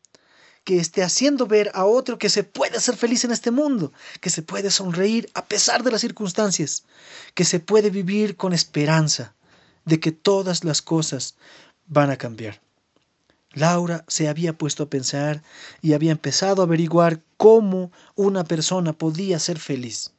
que 0.69 0.77
esté 0.77 1.01
haciendo 1.01 1.47
ver 1.47 1.71
a 1.73 1.85
otro 1.85 2.19
que 2.19 2.29
se 2.29 2.43
puede 2.43 2.79
ser 2.79 2.95
feliz 2.95 3.23
en 3.23 3.31
este 3.31 3.49
mundo, 3.49 3.91
que 4.21 4.29
se 4.29 4.43
puede 4.43 4.69
sonreír 4.69 5.27
a 5.33 5.45
pesar 5.45 5.81
de 5.81 5.89
las 5.89 6.01
circunstancias, 6.01 6.83
que 7.33 7.43
se 7.43 7.59
puede 7.59 7.89
vivir 7.89 8.35
con 8.35 8.53
esperanza 8.53 9.33
de 9.85 9.99
que 9.99 10.11
todas 10.11 10.63
las 10.63 10.83
cosas 10.83 11.37
van 11.87 12.11
a 12.11 12.17
cambiar. 12.17 12.61
Laura 13.53 14.05
se 14.07 14.29
había 14.29 14.59
puesto 14.59 14.83
a 14.83 14.89
pensar 14.91 15.41
y 15.81 15.93
había 15.93 16.11
empezado 16.11 16.61
a 16.61 16.65
averiguar 16.65 17.23
cómo 17.37 17.91
una 18.13 18.43
persona 18.43 18.93
podía 18.93 19.39
ser 19.39 19.57
feliz. 19.57 20.11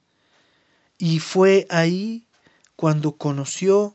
Y 0.98 1.20
fue 1.20 1.68
ahí 1.70 2.26
cuando 2.74 3.12
conoció 3.12 3.94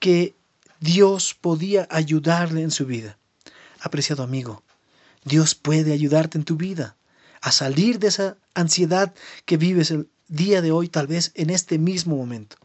que 0.00 0.34
Dios 0.80 1.36
podía 1.40 1.86
ayudarle 1.92 2.62
en 2.62 2.72
su 2.72 2.86
vida. 2.86 3.18
Apreciado 3.78 4.24
amigo, 4.24 4.64
Dios 5.26 5.56
puede 5.56 5.92
ayudarte 5.92 6.38
en 6.38 6.44
tu 6.44 6.56
vida 6.56 6.96
a 7.42 7.50
salir 7.50 7.98
de 7.98 8.06
esa 8.08 8.36
ansiedad 8.54 9.12
que 9.44 9.56
vives 9.56 9.90
el 9.90 10.08
día 10.28 10.62
de 10.62 10.70
hoy, 10.70 10.88
tal 10.88 11.08
vez 11.08 11.32
en 11.34 11.50
este 11.50 11.78
mismo 11.78 12.16
momento. 12.16 12.56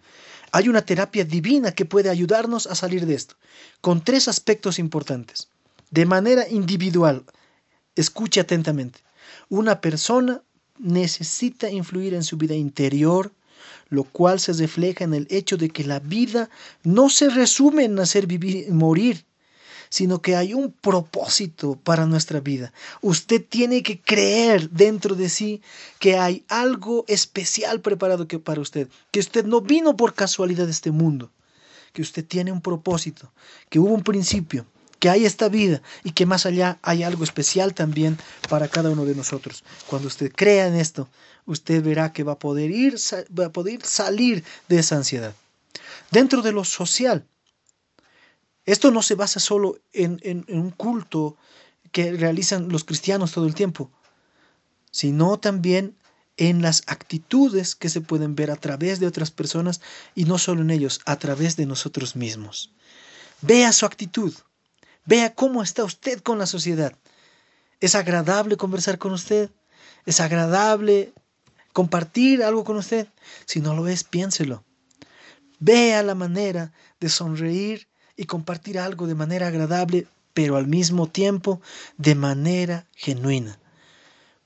Hay 0.52 0.70
una 0.70 0.84
terapia 0.84 1.26
divina 1.26 1.72
que 1.72 1.86
puede 1.86 2.12
ayudarnos 2.12 2.68
a 2.68 2.76
salir 2.76 3.08
de 3.08 3.16
esto, 3.16 3.36
con 3.82 4.04
tres 4.04 4.28
aspectos 4.28 4.78
importantes. 4.78 5.50
De 5.90 6.06
manera 6.06 6.48
individual, 6.48 7.26
escuche 7.96 8.40
atentamente, 8.40 9.00
una 9.50 9.82
persona 9.82 10.44
necesita 10.78 11.68
influir 11.72 12.14
en 12.14 12.24
su 12.24 12.38
vida 12.38 12.54
interior, 12.54 13.32
lo 13.90 14.04
cual 14.04 14.40
se 14.40 14.54
refleja 14.54 15.04
en 15.04 15.16
el 15.16 15.26
hecho 15.32 15.58
de 15.58 15.70
que 15.70 15.84
la 15.84 16.00
vida 16.00 16.50
no 16.84 17.10
se 17.10 17.30
resume 17.30 17.86
en 17.86 17.96
nacer, 17.96 18.28
vivir 18.28 18.68
y 18.68 18.72
morir, 18.72 19.26
sino 19.92 20.22
que 20.22 20.38
hay 20.38 20.54
un 20.54 20.72
propósito 20.72 21.78
para 21.84 22.06
nuestra 22.06 22.40
vida. 22.40 22.72
Usted 23.02 23.44
tiene 23.48 23.84
que 23.84 24.00
creer 24.00 24.70
dentro 24.70 25.16
de 25.16 25.28
sí 25.28 25.62
que 26.00 26.18
hay 26.18 26.46
algo 26.48 27.04
especial 27.10 27.82
preparado 27.82 28.26
que 28.26 28.40
para 28.40 28.62
usted, 28.62 28.88
que 29.12 29.20
usted 29.20 29.46
no 29.46 29.60
vino 29.60 29.98
por 29.98 30.14
casualidad 30.14 30.66
de 30.66 30.72
este 30.72 30.92
mundo, 30.92 31.30
que 31.92 32.02
usted 32.02 32.26
tiene 32.26 32.54
un 32.54 32.62
propósito, 32.62 33.34
que 33.70 33.80
hubo 33.80 33.94
un 33.94 34.02
principio, 34.02 34.66
que 34.98 35.10
hay 35.10 35.26
esta 35.26 35.50
vida 35.50 35.82
y 36.06 36.12
que 36.12 36.26
más 36.26 36.46
allá 36.46 36.80
hay 36.84 37.04
algo 37.04 37.26
especial 37.26 37.74
también 37.74 38.18
para 38.48 38.70
cada 38.70 38.92
uno 38.92 39.04
de 39.04 39.14
nosotros. 39.14 39.66
Cuando 39.88 40.08
usted 40.08 40.32
crea 40.34 40.68
en 40.68 40.76
esto, 40.76 41.10
usted 41.46 41.84
verá 41.84 42.14
que 42.14 42.24
va 42.24 42.34
a 42.34 42.40
poder 42.40 42.72
ir, 42.72 42.96
va 43.38 43.48
a 43.48 43.52
poder 43.52 43.84
salir 43.84 44.46
de 44.70 44.80
esa 44.80 44.96
ansiedad. 44.96 45.36
Dentro 46.12 46.42
de 46.42 46.54
lo 46.54 46.64
social, 46.64 47.26
esto 48.66 48.92
no 48.92 49.02
se 49.02 49.16
basa 49.16 49.40
solo 49.40 49.80
en, 49.94 50.20
en, 50.24 50.46
un 50.50 50.72
culto 50.72 51.38
que 51.92 52.12
realizan 52.14 52.70
los 52.70 52.84
cristianos 52.84 53.32
todo 53.32 53.46
el 53.46 53.56
tiempo, 53.56 53.92
sino 54.92 55.40
también 55.40 55.98
en 56.38 56.62
las 56.62 56.84
actitudes 56.88 57.76
que 57.76 57.90
se 57.90 58.02
pueden 58.02 58.36
ver 58.36 58.52
a 58.52 58.56
través 58.56 59.00
de 59.00 59.08
otras 59.08 59.32
personas 59.32 59.82
y 60.16 60.26
no 60.26 60.38
solo 60.38 60.62
en 60.62 60.72
ellos, 60.72 61.02
a 61.06 61.18
través 61.18 61.56
de 61.56 61.66
nosotros 61.66 62.16
mismos. 62.16 62.74
Vea 63.42 63.74
su 63.74 63.86
actitud, 63.86 64.34
vea 65.06 65.34
cómo 65.34 65.64
está 65.64 65.84
usted 65.84 66.22
con 66.22 66.38
la 66.38 66.46
sociedad. 66.46 66.96
¿Es 67.80 67.96
agradable 67.96 68.58
conversar 68.58 69.00
con 69.00 69.12
usted? 69.12 69.50
¿Es 70.06 70.20
agradable 70.20 71.14
compartir 71.74 72.44
algo 72.44 72.64
con 72.64 72.78
usted? 72.78 73.08
Si 73.46 73.60
no 73.60 73.76
lo 73.76 73.88
es, 73.88 74.04
piénselo. 74.04 74.64
Vea 75.60 76.04
la 76.04 76.16
manera 76.16 76.72
de 77.00 77.10
sonreír 77.10 77.91
y 78.22 78.26
compartir 78.26 78.78
algo 78.78 79.08
de 79.08 79.16
manera 79.16 79.48
agradable, 79.48 80.06
pero 80.36 80.56
al 80.56 80.68
mismo 80.68 81.08
tiempo 81.08 81.60
de 81.98 82.14
manera 82.14 82.86
genuina. 82.96 83.58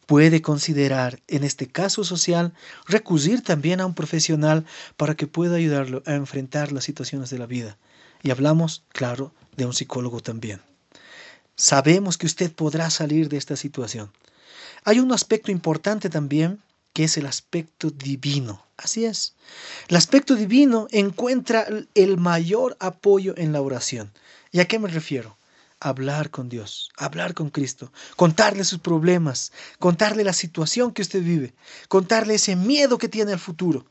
Puede 0.05 0.41
considerar, 0.41 1.19
en 1.27 1.43
este 1.43 1.67
caso 1.67 2.05
social, 2.05 2.53
recurrir 2.87 3.43
también 3.43 3.81
a 3.81 3.85
un 3.85 3.93
profesional 3.93 4.65
para 4.95 5.15
que 5.15 5.27
pueda 5.27 5.57
ayudarlo 5.57 6.03
a 6.05 6.13
enfrentar 6.13 6.71
las 6.71 6.85
situaciones 6.85 7.29
de 7.31 7.37
la 7.37 7.47
vida. 7.47 7.77
Y 8.23 8.31
hablamos, 8.31 8.85
claro, 8.93 9.33
de 9.57 9.65
un 9.65 9.73
psicólogo 9.73 10.21
también. 10.21 10.61
Sabemos 11.57 12.17
que 12.17 12.27
usted 12.27 12.53
podrá 12.53 12.89
salir 12.89 13.27
de 13.27 13.35
esta 13.35 13.57
situación. 13.57 14.09
Hay 14.85 15.01
un 15.01 15.11
aspecto 15.11 15.51
importante 15.51 16.09
también 16.09 16.61
que 16.95 17.03
es 17.03 17.17
el 17.17 17.25
aspecto 17.25 17.91
divino. 17.91 18.65
Así 18.77 19.03
es. 19.03 19.35
El 19.89 19.97
aspecto 19.97 20.33
divino 20.33 20.87
encuentra 20.91 21.67
el 21.93 22.17
mayor 22.17 22.77
apoyo 22.79 23.33
en 23.35 23.51
la 23.51 23.59
oración. 23.59 24.13
¿Y 24.53 24.61
a 24.61 24.65
qué 24.65 24.79
me 24.79 24.87
refiero? 24.87 25.37
Hablar 25.81 26.31
con 26.31 26.47
Dios, 26.47 26.89
hablar 26.95 27.33
con 27.33 27.49
Cristo, 27.49 27.91
contarle 28.15 28.63
sus 28.63 28.79
problemas, 28.79 29.51
contarle 29.77 30.23
la 30.23 30.31
situación 30.31 30.93
que 30.93 31.01
usted 31.01 31.21
vive, 31.21 31.53
contarle 31.89 32.35
ese 32.35 32.55
miedo 32.55 32.97
que 32.97 33.09
tiene 33.09 33.33
al 33.33 33.39
futuro. 33.39 33.85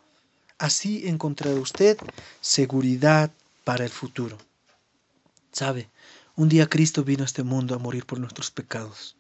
Así 0.57 1.07
encontrará 1.07 1.61
usted 1.61 1.99
seguridad 2.41 3.31
para 3.65 3.85
el 3.85 3.91
futuro. 3.91 4.39
¿Sabe? 5.53 5.91
Un 6.37 6.49
día 6.49 6.71
Cristo 6.71 7.05
vino 7.05 7.23
a 7.23 7.27
este 7.27 7.43
mundo 7.43 7.75
a 7.75 7.79
morir 7.79 8.07
por 8.07 8.19
nuestros 8.19 8.51
pecados, 8.51 9.19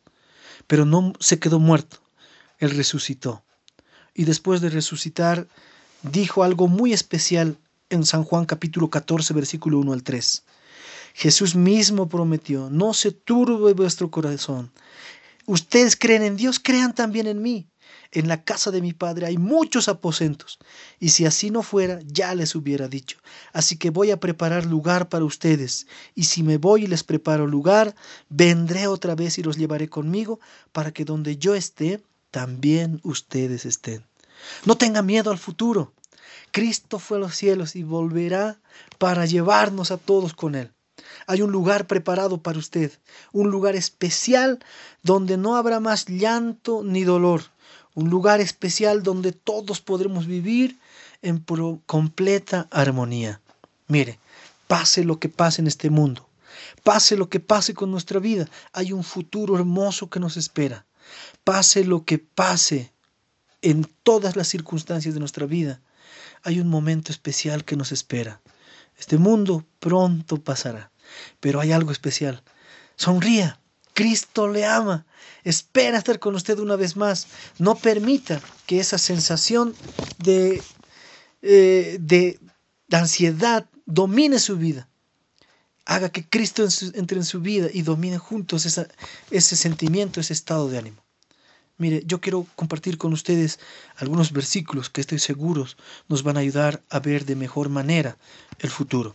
pero 0.66 0.86
no 0.86 1.12
se 1.20 1.38
quedó 1.38 1.58
muerto, 1.58 1.98
Él 2.58 2.70
resucitó 2.70 3.44
y 4.14 4.24
después 4.24 4.60
de 4.60 4.70
resucitar, 4.70 5.48
dijo 6.02 6.44
algo 6.44 6.68
muy 6.68 6.92
especial 6.92 7.58
en 7.90 8.06
San 8.06 8.24
Juan 8.24 8.46
capítulo 8.46 8.88
14, 8.88 9.34
versículo 9.34 9.78
1 9.78 9.92
al 9.92 10.02
3. 10.02 10.44
Jesús 11.14 11.54
mismo 11.54 12.08
prometió, 12.08 12.70
no 12.70 12.94
se 12.94 13.12
turbe 13.12 13.72
vuestro 13.72 14.10
corazón. 14.10 14.72
Ustedes 15.46 15.96
creen 15.96 16.22
en 16.22 16.36
Dios, 16.36 16.58
crean 16.58 16.94
también 16.94 17.26
en 17.26 17.42
mí. 17.42 17.68
En 18.10 18.28
la 18.28 18.44
casa 18.44 18.70
de 18.70 18.80
mi 18.80 18.92
Padre 18.92 19.26
hay 19.26 19.36
muchos 19.36 19.88
aposentos, 19.88 20.58
y 21.00 21.10
si 21.10 21.26
así 21.26 21.50
no 21.50 21.62
fuera, 21.62 21.98
ya 22.06 22.34
les 22.34 22.54
hubiera 22.54 22.88
dicho. 22.88 23.18
Así 23.52 23.76
que 23.76 23.90
voy 23.90 24.10
a 24.10 24.20
preparar 24.20 24.64
lugar 24.64 25.08
para 25.08 25.24
ustedes, 25.24 25.86
y 26.14 26.24
si 26.24 26.42
me 26.42 26.56
voy 26.56 26.84
y 26.84 26.86
les 26.86 27.02
preparo 27.02 27.46
lugar, 27.46 27.94
vendré 28.28 28.86
otra 28.86 29.14
vez 29.14 29.38
y 29.38 29.42
los 29.42 29.56
llevaré 29.56 29.88
conmigo, 29.88 30.40
para 30.72 30.92
que 30.92 31.04
donde 31.04 31.36
yo 31.36 31.54
esté, 31.54 32.00
también 32.34 32.98
ustedes 33.04 33.64
estén. 33.64 34.02
No 34.64 34.76
tengan 34.76 35.06
miedo 35.06 35.30
al 35.30 35.38
futuro. 35.38 35.92
Cristo 36.50 36.98
fue 36.98 37.18
a 37.18 37.20
los 37.20 37.36
cielos 37.36 37.76
y 37.76 37.84
volverá 37.84 38.58
para 38.98 39.24
llevarnos 39.24 39.92
a 39.92 39.98
todos 39.98 40.34
con 40.34 40.56
Él. 40.56 40.72
Hay 41.28 41.42
un 41.42 41.52
lugar 41.52 41.86
preparado 41.86 42.42
para 42.42 42.58
usted, 42.58 42.90
un 43.30 43.52
lugar 43.52 43.76
especial 43.76 44.58
donde 45.04 45.36
no 45.36 45.54
habrá 45.54 45.78
más 45.78 46.08
llanto 46.08 46.82
ni 46.82 47.04
dolor, 47.04 47.42
un 47.94 48.10
lugar 48.10 48.40
especial 48.40 49.04
donde 49.04 49.30
todos 49.30 49.80
podremos 49.80 50.26
vivir 50.26 50.76
en 51.22 51.38
completa 51.86 52.66
armonía. 52.72 53.40
Mire, 53.86 54.18
pase 54.66 55.04
lo 55.04 55.20
que 55.20 55.28
pase 55.28 55.62
en 55.62 55.68
este 55.68 55.88
mundo, 55.88 56.28
pase 56.82 57.16
lo 57.16 57.28
que 57.28 57.38
pase 57.38 57.74
con 57.74 57.92
nuestra 57.92 58.18
vida, 58.18 58.48
hay 58.72 58.90
un 58.90 59.04
futuro 59.04 59.54
hermoso 59.54 60.10
que 60.10 60.18
nos 60.18 60.36
espera. 60.36 60.84
Pase 61.44 61.84
lo 61.84 62.04
que 62.04 62.18
pase 62.18 62.92
en 63.62 63.84
todas 64.02 64.36
las 64.36 64.48
circunstancias 64.48 65.14
de 65.14 65.20
nuestra 65.20 65.46
vida, 65.46 65.80
hay 66.42 66.60
un 66.60 66.68
momento 66.68 67.12
especial 67.12 67.64
que 67.64 67.76
nos 67.76 67.92
espera. 67.92 68.40
Este 68.98 69.18
mundo 69.18 69.64
pronto 69.80 70.42
pasará, 70.42 70.92
pero 71.40 71.60
hay 71.60 71.72
algo 71.72 71.90
especial. 71.90 72.42
Sonría. 72.96 73.58
Cristo 73.94 74.48
le 74.48 74.66
ama. 74.66 75.06
Espera 75.44 75.98
estar 75.98 76.18
con 76.18 76.34
usted 76.34 76.58
una 76.58 76.76
vez 76.76 76.96
más. 76.96 77.28
No 77.58 77.76
permita 77.76 78.40
que 78.66 78.80
esa 78.80 78.98
sensación 78.98 79.74
de, 80.18 80.60
eh, 81.42 81.96
de, 82.00 82.40
ansiedad 82.90 83.66
domine 83.86 84.38
su 84.38 84.56
vida. 84.56 84.88
Haga 85.86 86.08
que 86.08 86.26
Cristo 86.26 86.66
entre 86.94 87.18
en 87.18 87.24
su 87.24 87.40
vida 87.40 87.68
y 87.72 87.82
domine 87.82 88.18
juntos 88.18 88.66
ese 88.66 89.56
sentimiento, 89.56 90.20
ese 90.20 90.32
estado 90.32 90.68
de 90.68 90.78
ánimo. 90.78 91.04
Mire, 91.76 92.02
yo 92.06 92.20
quiero 92.20 92.46
compartir 92.54 92.98
con 92.98 93.12
ustedes 93.12 93.58
algunos 93.96 94.32
versículos 94.32 94.90
que 94.90 95.00
estoy 95.00 95.18
seguro 95.18 95.66
nos 96.08 96.22
van 96.22 96.36
a 96.36 96.40
ayudar 96.40 96.82
a 96.88 97.00
ver 97.00 97.24
de 97.24 97.34
mejor 97.34 97.68
manera 97.68 98.16
el 98.60 98.70
futuro. 98.70 99.14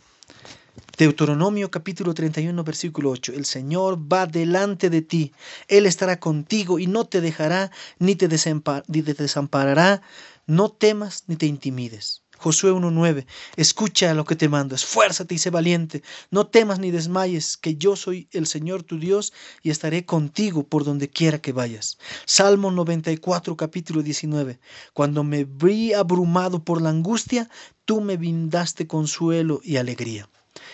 Deuteronomio 0.97 1.71
capítulo 1.71 2.13
31 2.13 2.61
versículo 2.65 3.11
8. 3.11 3.31
El 3.33 3.45
Señor 3.45 3.97
va 4.11 4.25
delante 4.25 4.89
de 4.89 5.01
ti, 5.01 5.31
Él 5.69 5.85
estará 5.85 6.19
contigo 6.19 6.77
y 6.79 6.87
no 6.87 7.05
te 7.05 7.21
dejará 7.21 7.71
ni 7.99 8.15
te, 8.15 8.27
desamparará. 8.27 10.01
No 10.45 10.69
temas 10.69 11.23
ni 11.27 11.37
te 11.37 11.45
intimides. 11.45 12.23
Josué 12.39 12.71
1.9. 12.71 13.25
Escucha 13.57 14.13
lo 14.13 14.23
que 14.23 14.37
te 14.37 14.47
mando, 14.47 14.73
esfuérzate 14.73 15.35
y 15.35 15.37
sé 15.37 15.49
valiente, 15.49 16.03
no 16.31 16.47
temas 16.47 16.79
ni 16.79 16.89
desmayes, 16.89 17.57
que 17.57 17.75
yo 17.75 17.97
soy 17.97 18.29
el 18.31 18.47
Señor 18.47 18.83
tu 18.83 18.97
Dios 18.97 19.33
y 19.61 19.71
estaré 19.71 20.05
contigo 20.05 20.63
por 20.63 20.85
donde 20.85 21.09
quiera 21.09 21.39
que 21.39 21.51
vayas. 21.51 21.97
Salmo 22.25 22.71
94, 22.71 23.57
capítulo 23.57 24.03
19. 24.03 24.57
Cuando 24.93 25.25
me 25.25 25.43
vi 25.43 25.91
abrumado 25.91 26.63
por 26.63 26.81
la 26.81 26.91
angustia, 26.91 27.49
tú 27.83 27.99
me 27.99 28.15
brindaste 28.15 28.87
consuelo 28.87 29.59
y 29.61 29.75
alegría. 29.75 30.29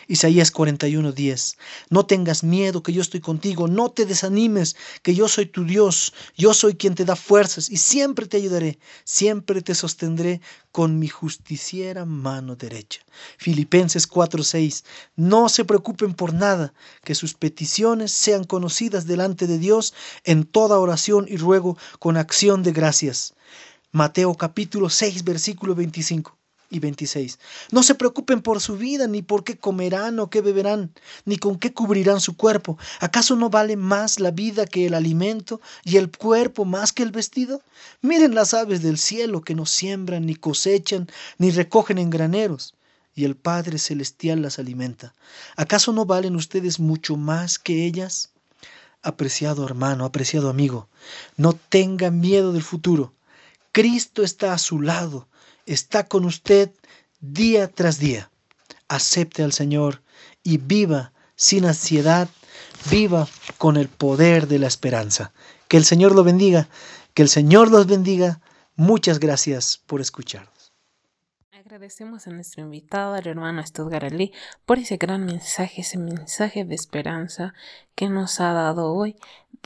Isaías 0.07 0.51
41:10. 0.51 1.57
No 1.89 2.05
tengas 2.05 2.43
miedo, 2.43 2.83
que 2.83 2.93
yo 2.93 3.01
estoy 3.01 3.21
contigo. 3.21 3.67
No 3.67 3.91
te 3.91 4.05
desanimes, 4.05 4.75
que 5.01 5.15
yo 5.15 5.27
soy 5.27 5.45
tu 5.47 5.65
Dios. 5.65 6.13
Yo 6.37 6.53
soy 6.53 6.75
quien 6.75 6.95
te 6.95 7.05
da 7.05 7.15
fuerzas 7.15 7.69
y 7.69 7.77
siempre 7.77 8.25
te 8.25 8.37
ayudaré. 8.37 8.79
Siempre 9.03 9.61
te 9.61 9.75
sostendré 9.75 10.41
con 10.71 10.99
mi 10.99 11.07
justiciera 11.07 12.05
mano 12.05 12.55
derecha. 12.55 13.01
Filipenses 13.37 14.07
4:6. 14.07 14.83
No 15.15 15.49
se 15.49 15.65
preocupen 15.65 16.13
por 16.13 16.33
nada, 16.33 16.73
que 17.03 17.15
sus 17.15 17.33
peticiones 17.33 18.11
sean 18.11 18.43
conocidas 18.43 19.05
delante 19.05 19.47
de 19.47 19.57
Dios 19.57 19.93
en 20.23 20.43
toda 20.45 20.79
oración 20.79 21.25
y 21.29 21.37
ruego 21.37 21.77
con 21.99 22.17
acción 22.17 22.63
de 22.63 22.71
gracias. 22.71 23.33
Mateo 23.91 24.35
capítulo 24.35 24.89
6, 24.89 25.23
versículo 25.23 25.75
25 25.75 26.37
y 26.75 26.79
26. 26.79 27.39
No 27.71 27.83
se 27.83 27.95
preocupen 27.95 28.41
por 28.41 28.59
su 28.59 28.77
vida, 28.77 29.07
ni 29.07 29.21
por 29.21 29.43
qué 29.43 29.57
comerán 29.57 30.19
o 30.19 30.29
qué 30.29 30.41
beberán, 30.41 30.91
ni 31.23 31.37
con 31.37 31.57
qué 31.57 31.73
cubrirán 31.73 32.19
su 32.19 32.35
cuerpo. 32.35 32.77
¿Acaso 32.99 33.35
no 33.35 33.49
vale 33.49 33.77
más 33.77 34.19
la 34.19 34.31
vida 34.31 34.65
que 34.65 34.85
el 34.85 34.93
alimento 34.93 35.61
y 35.83 35.97
el 35.97 36.11
cuerpo 36.11 36.65
más 36.65 36.91
que 36.91 37.03
el 37.03 37.11
vestido? 37.11 37.61
Miren 38.01 38.35
las 38.35 38.53
aves 38.53 38.81
del 38.81 38.97
cielo 38.97 39.41
que 39.41 39.55
no 39.55 39.65
siembran, 39.65 40.25
ni 40.25 40.35
cosechan, 40.35 41.07
ni 41.37 41.49
recogen 41.51 41.97
en 41.97 42.09
graneros, 42.09 42.75
y 43.15 43.23
el 43.23 43.35
Padre 43.35 43.77
Celestial 43.77 44.41
las 44.41 44.59
alimenta. 44.59 45.13
¿Acaso 45.55 45.93
no 45.93 46.05
valen 46.05 46.35
ustedes 46.35 46.79
mucho 46.79 47.15
más 47.15 47.57
que 47.57 47.85
ellas? 47.85 48.31
Apreciado 49.01 49.65
hermano, 49.65 50.03
apreciado 50.03 50.49
amigo, 50.49 50.89
no 51.37 51.53
tenga 51.53 52.11
miedo 52.11 52.51
del 52.51 52.63
futuro. 52.63 53.13
Cristo 53.71 54.23
está 54.23 54.51
a 54.53 54.57
su 54.57 54.81
lado 54.81 55.27
está 55.65 56.05
con 56.05 56.25
usted 56.25 56.71
día 57.19 57.67
tras 57.67 57.99
día. 57.99 58.29
Acepte 58.87 59.43
al 59.43 59.53
Señor 59.53 60.01
y 60.43 60.57
viva 60.57 61.11
sin 61.35 61.65
ansiedad, 61.65 62.29
viva 62.89 63.27
con 63.57 63.77
el 63.77 63.87
poder 63.87 64.47
de 64.47 64.59
la 64.59 64.67
esperanza. 64.67 65.33
Que 65.67 65.77
el 65.77 65.85
Señor 65.85 66.13
lo 66.15 66.23
bendiga, 66.23 66.67
que 67.13 67.23
el 67.23 67.29
Señor 67.29 67.71
los 67.71 67.87
bendiga. 67.87 68.41
Muchas 68.75 69.19
gracias 69.19 69.81
por 69.85 70.01
escuchar. 70.01 70.49
Agradecemos 71.65 72.27
a 72.27 72.29
nuestro 72.29 72.61
invitado, 72.63 73.15
al 73.15 73.25
hermano 73.25 73.65
Stuttgart 73.65 74.03
Ali, 74.03 74.31
por 74.67 74.77
ese 74.77 74.97
gran 74.97 75.25
mensaje, 75.25 75.81
ese 75.81 75.97
mensaje 75.97 76.63
de 76.63 76.75
esperanza 76.75 77.55
que 77.95 78.07
nos 78.07 78.39
ha 78.39 78.53
dado 78.53 78.93
hoy 78.93 79.15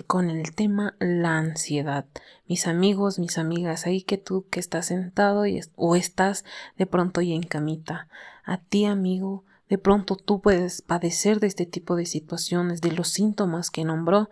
con 0.08 0.30
el 0.30 0.56
tema 0.56 0.96
la 1.00 1.38
ansiedad. 1.38 2.06
Mis 2.48 2.68
amigos, 2.68 3.20
mis 3.20 3.38
amigas, 3.38 3.86
ahí 3.86 4.02
que 4.02 4.18
tú 4.18 4.48
que 4.50 4.60
estás 4.60 4.88
sentado 4.88 5.46
y 5.46 5.62
o 5.76 5.96
estás 5.96 6.46
de 6.78 6.86
pronto 6.86 7.22
y 7.22 7.34
en 7.34 7.44
camita, 7.44 8.08
a 8.44 8.58
ti 8.58 8.86
amigo, 8.86 9.46
de 9.70 9.78
pronto 9.78 10.16
tú 10.16 10.42
puedes 10.42 10.82
padecer 10.82 11.40
de 11.40 11.48
este 11.48 11.66
tipo 11.66 11.96
de 11.96 12.06
situaciones, 12.06 12.82
de 12.82 12.92
los 12.92 13.10
síntomas 13.10 13.70
que 13.70 13.86
nombró 13.86 14.30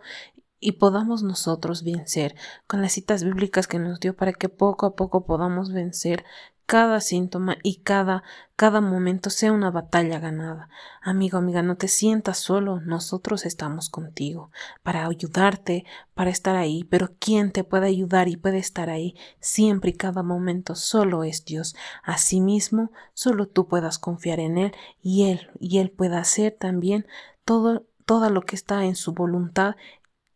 y 0.60 0.72
podamos 0.72 1.22
nosotros 1.22 1.84
vencer 1.84 2.34
con 2.66 2.82
las 2.82 2.92
citas 2.92 3.22
bíblicas 3.22 3.68
que 3.68 3.78
nos 3.78 4.00
dio 4.00 4.16
para 4.16 4.32
que 4.32 4.48
poco 4.48 4.86
a 4.86 4.96
poco 4.96 5.24
podamos 5.24 5.72
vencer 5.72 6.24
cada 6.68 7.00
síntoma 7.00 7.56
y 7.62 7.76
cada 7.76 8.22
cada 8.54 8.82
momento 8.82 9.30
sea 9.30 9.52
una 9.52 9.70
batalla 9.70 10.18
ganada. 10.18 10.68
Amigo, 11.00 11.38
amiga, 11.38 11.62
no 11.62 11.76
te 11.76 11.88
sientas 11.88 12.36
solo, 12.36 12.80
nosotros 12.80 13.46
estamos 13.46 13.88
contigo 13.88 14.50
para 14.82 15.06
ayudarte, 15.06 15.86
para 16.12 16.28
estar 16.28 16.56
ahí, 16.56 16.84
pero 16.90 17.14
quien 17.18 17.52
te 17.52 17.64
puede 17.64 17.86
ayudar 17.86 18.28
y 18.28 18.36
puede 18.36 18.58
estar 18.58 18.90
ahí 18.90 19.14
siempre 19.40 19.90
y 19.90 19.94
cada 19.94 20.22
momento 20.22 20.74
solo 20.74 21.24
es 21.24 21.46
Dios. 21.46 21.74
Asimismo, 22.02 22.90
solo 23.14 23.46
tú 23.46 23.66
puedas 23.66 23.98
confiar 23.98 24.38
en 24.38 24.58
él 24.58 24.74
y 25.00 25.30
él 25.30 25.48
y 25.58 25.78
él 25.78 25.90
pueda 25.90 26.18
hacer 26.18 26.54
también 26.58 27.06
todo 27.46 27.86
todo 28.04 28.28
lo 28.28 28.42
que 28.42 28.56
está 28.56 28.84
en 28.84 28.94
su 28.94 29.14
voluntad 29.14 29.76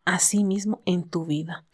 asimismo 0.07 0.81
en 0.87 1.11
tu 1.11 1.27
vida. 1.27 1.67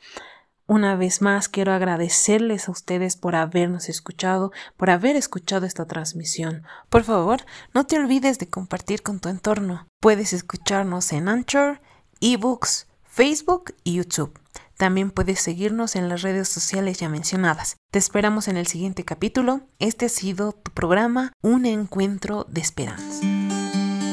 Una 0.71 0.97
vez 0.97 1.23
más 1.23 1.49
quiero 1.49 1.73
agradecerles 1.73 2.69
a 2.69 2.73
ustedes 2.73 3.17
por 3.17 3.35
habernos 3.35 3.89
escuchado, 3.89 4.53
por 4.77 4.91
haber 4.91 5.17
escuchado 5.17 5.65
esta 5.65 5.87
transmisión. 5.87 6.63
Por 6.91 7.05
favor, 7.05 7.47
no 7.73 7.87
te 7.87 7.97
olvides 7.97 8.39
de 8.39 8.49
compartir 8.49 9.03
con 9.03 9.19
tu 9.19 9.31
entorno. 9.31 9.89
Puedes 9.99 10.35
escucharnos 10.35 11.11
en 11.15 11.31
Anchor, 11.31 11.81
eBooks, 12.21 12.87
Facebook 13.03 13.75
y 13.83 13.95
YouTube. 13.95 14.39
También 14.77 15.11
puedes 15.11 15.41
seguirnos 15.41 15.97
en 15.97 16.11
las 16.11 16.21
redes 16.21 16.51
sociales 16.51 16.99
ya 16.99 17.09
mencionadas. 17.09 17.79
Te 17.91 17.99
esperamos 17.99 18.47
en 18.47 18.59
el 18.59 18.67
siguiente 18.67 19.07
capítulo. 19.07 19.63
Este 19.79 20.05
ha 20.05 20.11
sido 20.11 20.53
tu 20.53 20.71
programa 20.73 21.33
Un 21.41 21.65
encuentro 21.65 22.45
de 22.47 22.61
esperanza. 22.61 23.21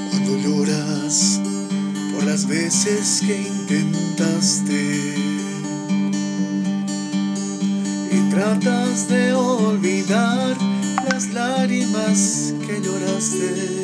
Cuando 0.10 0.38
lloras 0.38 1.42
por 2.16 2.24
las 2.24 2.48
veces 2.48 3.22
que 3.28 3.42
intentaste 3.42 5.25
tratas 8.36 9.08
de 9.08 9.34
olvidar 9.34 10.58
las 11.10 11.28
lágrimas 11.32 12.54
que 12.68 12.82
lloraste. 12.82 13.84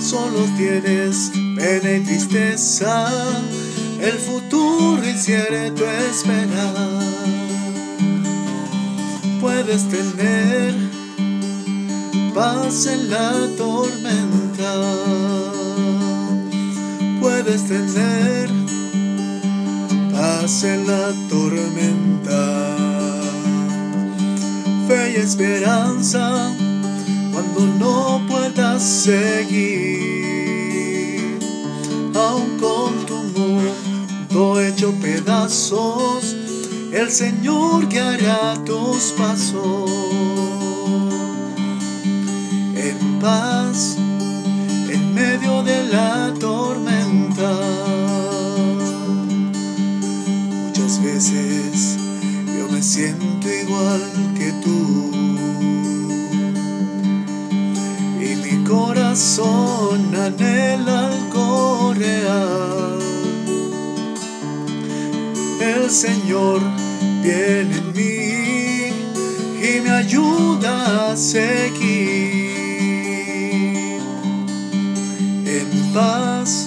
Solo 0.00 0.40
tienes 0.56 1.30
pena 1.56 1.92
y 1.92 2.00
tristeza, 2.00 3.08
el 4.00 4.18
futuro 4.18 5.08
incierto 5.08 5.84
esperar. 6.10 6.74
Puedes 9.40 9.88
tener 9.88 10.74
paz 12.34 12.86
en 12.86 13.10
la 13.10 13.32
tormenta. 13.56 14.72
Puedes 17.20 17.64
tener 17.68 18.65
en 20.62 20.86
la 20.86 21.12
tormenta. 21.28 22.74
Fe 24.88 25.12
y 25.12 25.16
esperanza 25.16 26.54
cuando 27.32 27.66
no 27.78 28.22
puedas 28.26 28.82
seguir, 28.82 29.60
aun 32.14 32.58
con 32.58 33.04
tu 33.04 33.16
mundo 33.38 34.60
hecho 34.60 34.94
pedazos, 35.02 36.34
el 36.92 37.10
Señor 37.10 37.86
guiará 37.88 38.54
tus 38.64 39.12
pasos 39.18 39.90
en 42.74 43.18
paz 43.20 43.96
en 44.88 45.14
medio 45.14 45.62
de 45.62 45.84
la 45.88 46.32
tormenta. 46.40 46.95
Siento 52.86 53.48
igual 53.52 54.00
que 54.38 54.52
tú. 54.62 55.10
Y 58.20 58.36
mi 58.36 58.64
corazón 58.64 60.14
anhela 60.14 61.08
algo 61.08 61.94
real. 61.94 62.98
El 65.60 65.90
Señor 65.90 66.60
viene 67.24 67.76
en 67.76 67.92
mí 67.92 68.92
y 69.68 69.80
me 69.80 69.90
ayuda 69.90 71.10
a 71.10 71.16
seguir 71.16 72.36
en 75.44 75.92
paz 75.92 76.65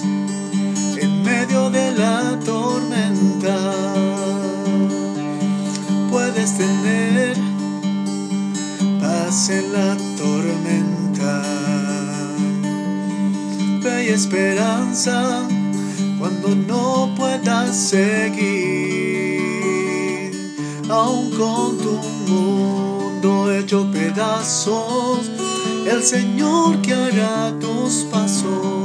esperanza 14.30 15.48
cuando 16.20 16.54
no 16.54 17.12
puedas 17.16 17.76
seguir, 17.76 18.30
aun 20.88 21.30
con 21.30 21.76
tu 21.78 21.98
mundo 22.28 23.52
hecho 23.52 23.90
pedazos, 23.90 25.28
el 25.84 26.00
Señor 26.04 26.80
que 26.80 26.94
hará 26.94 27.52
tus 27.58 28.06
pasos. 28.12 28.79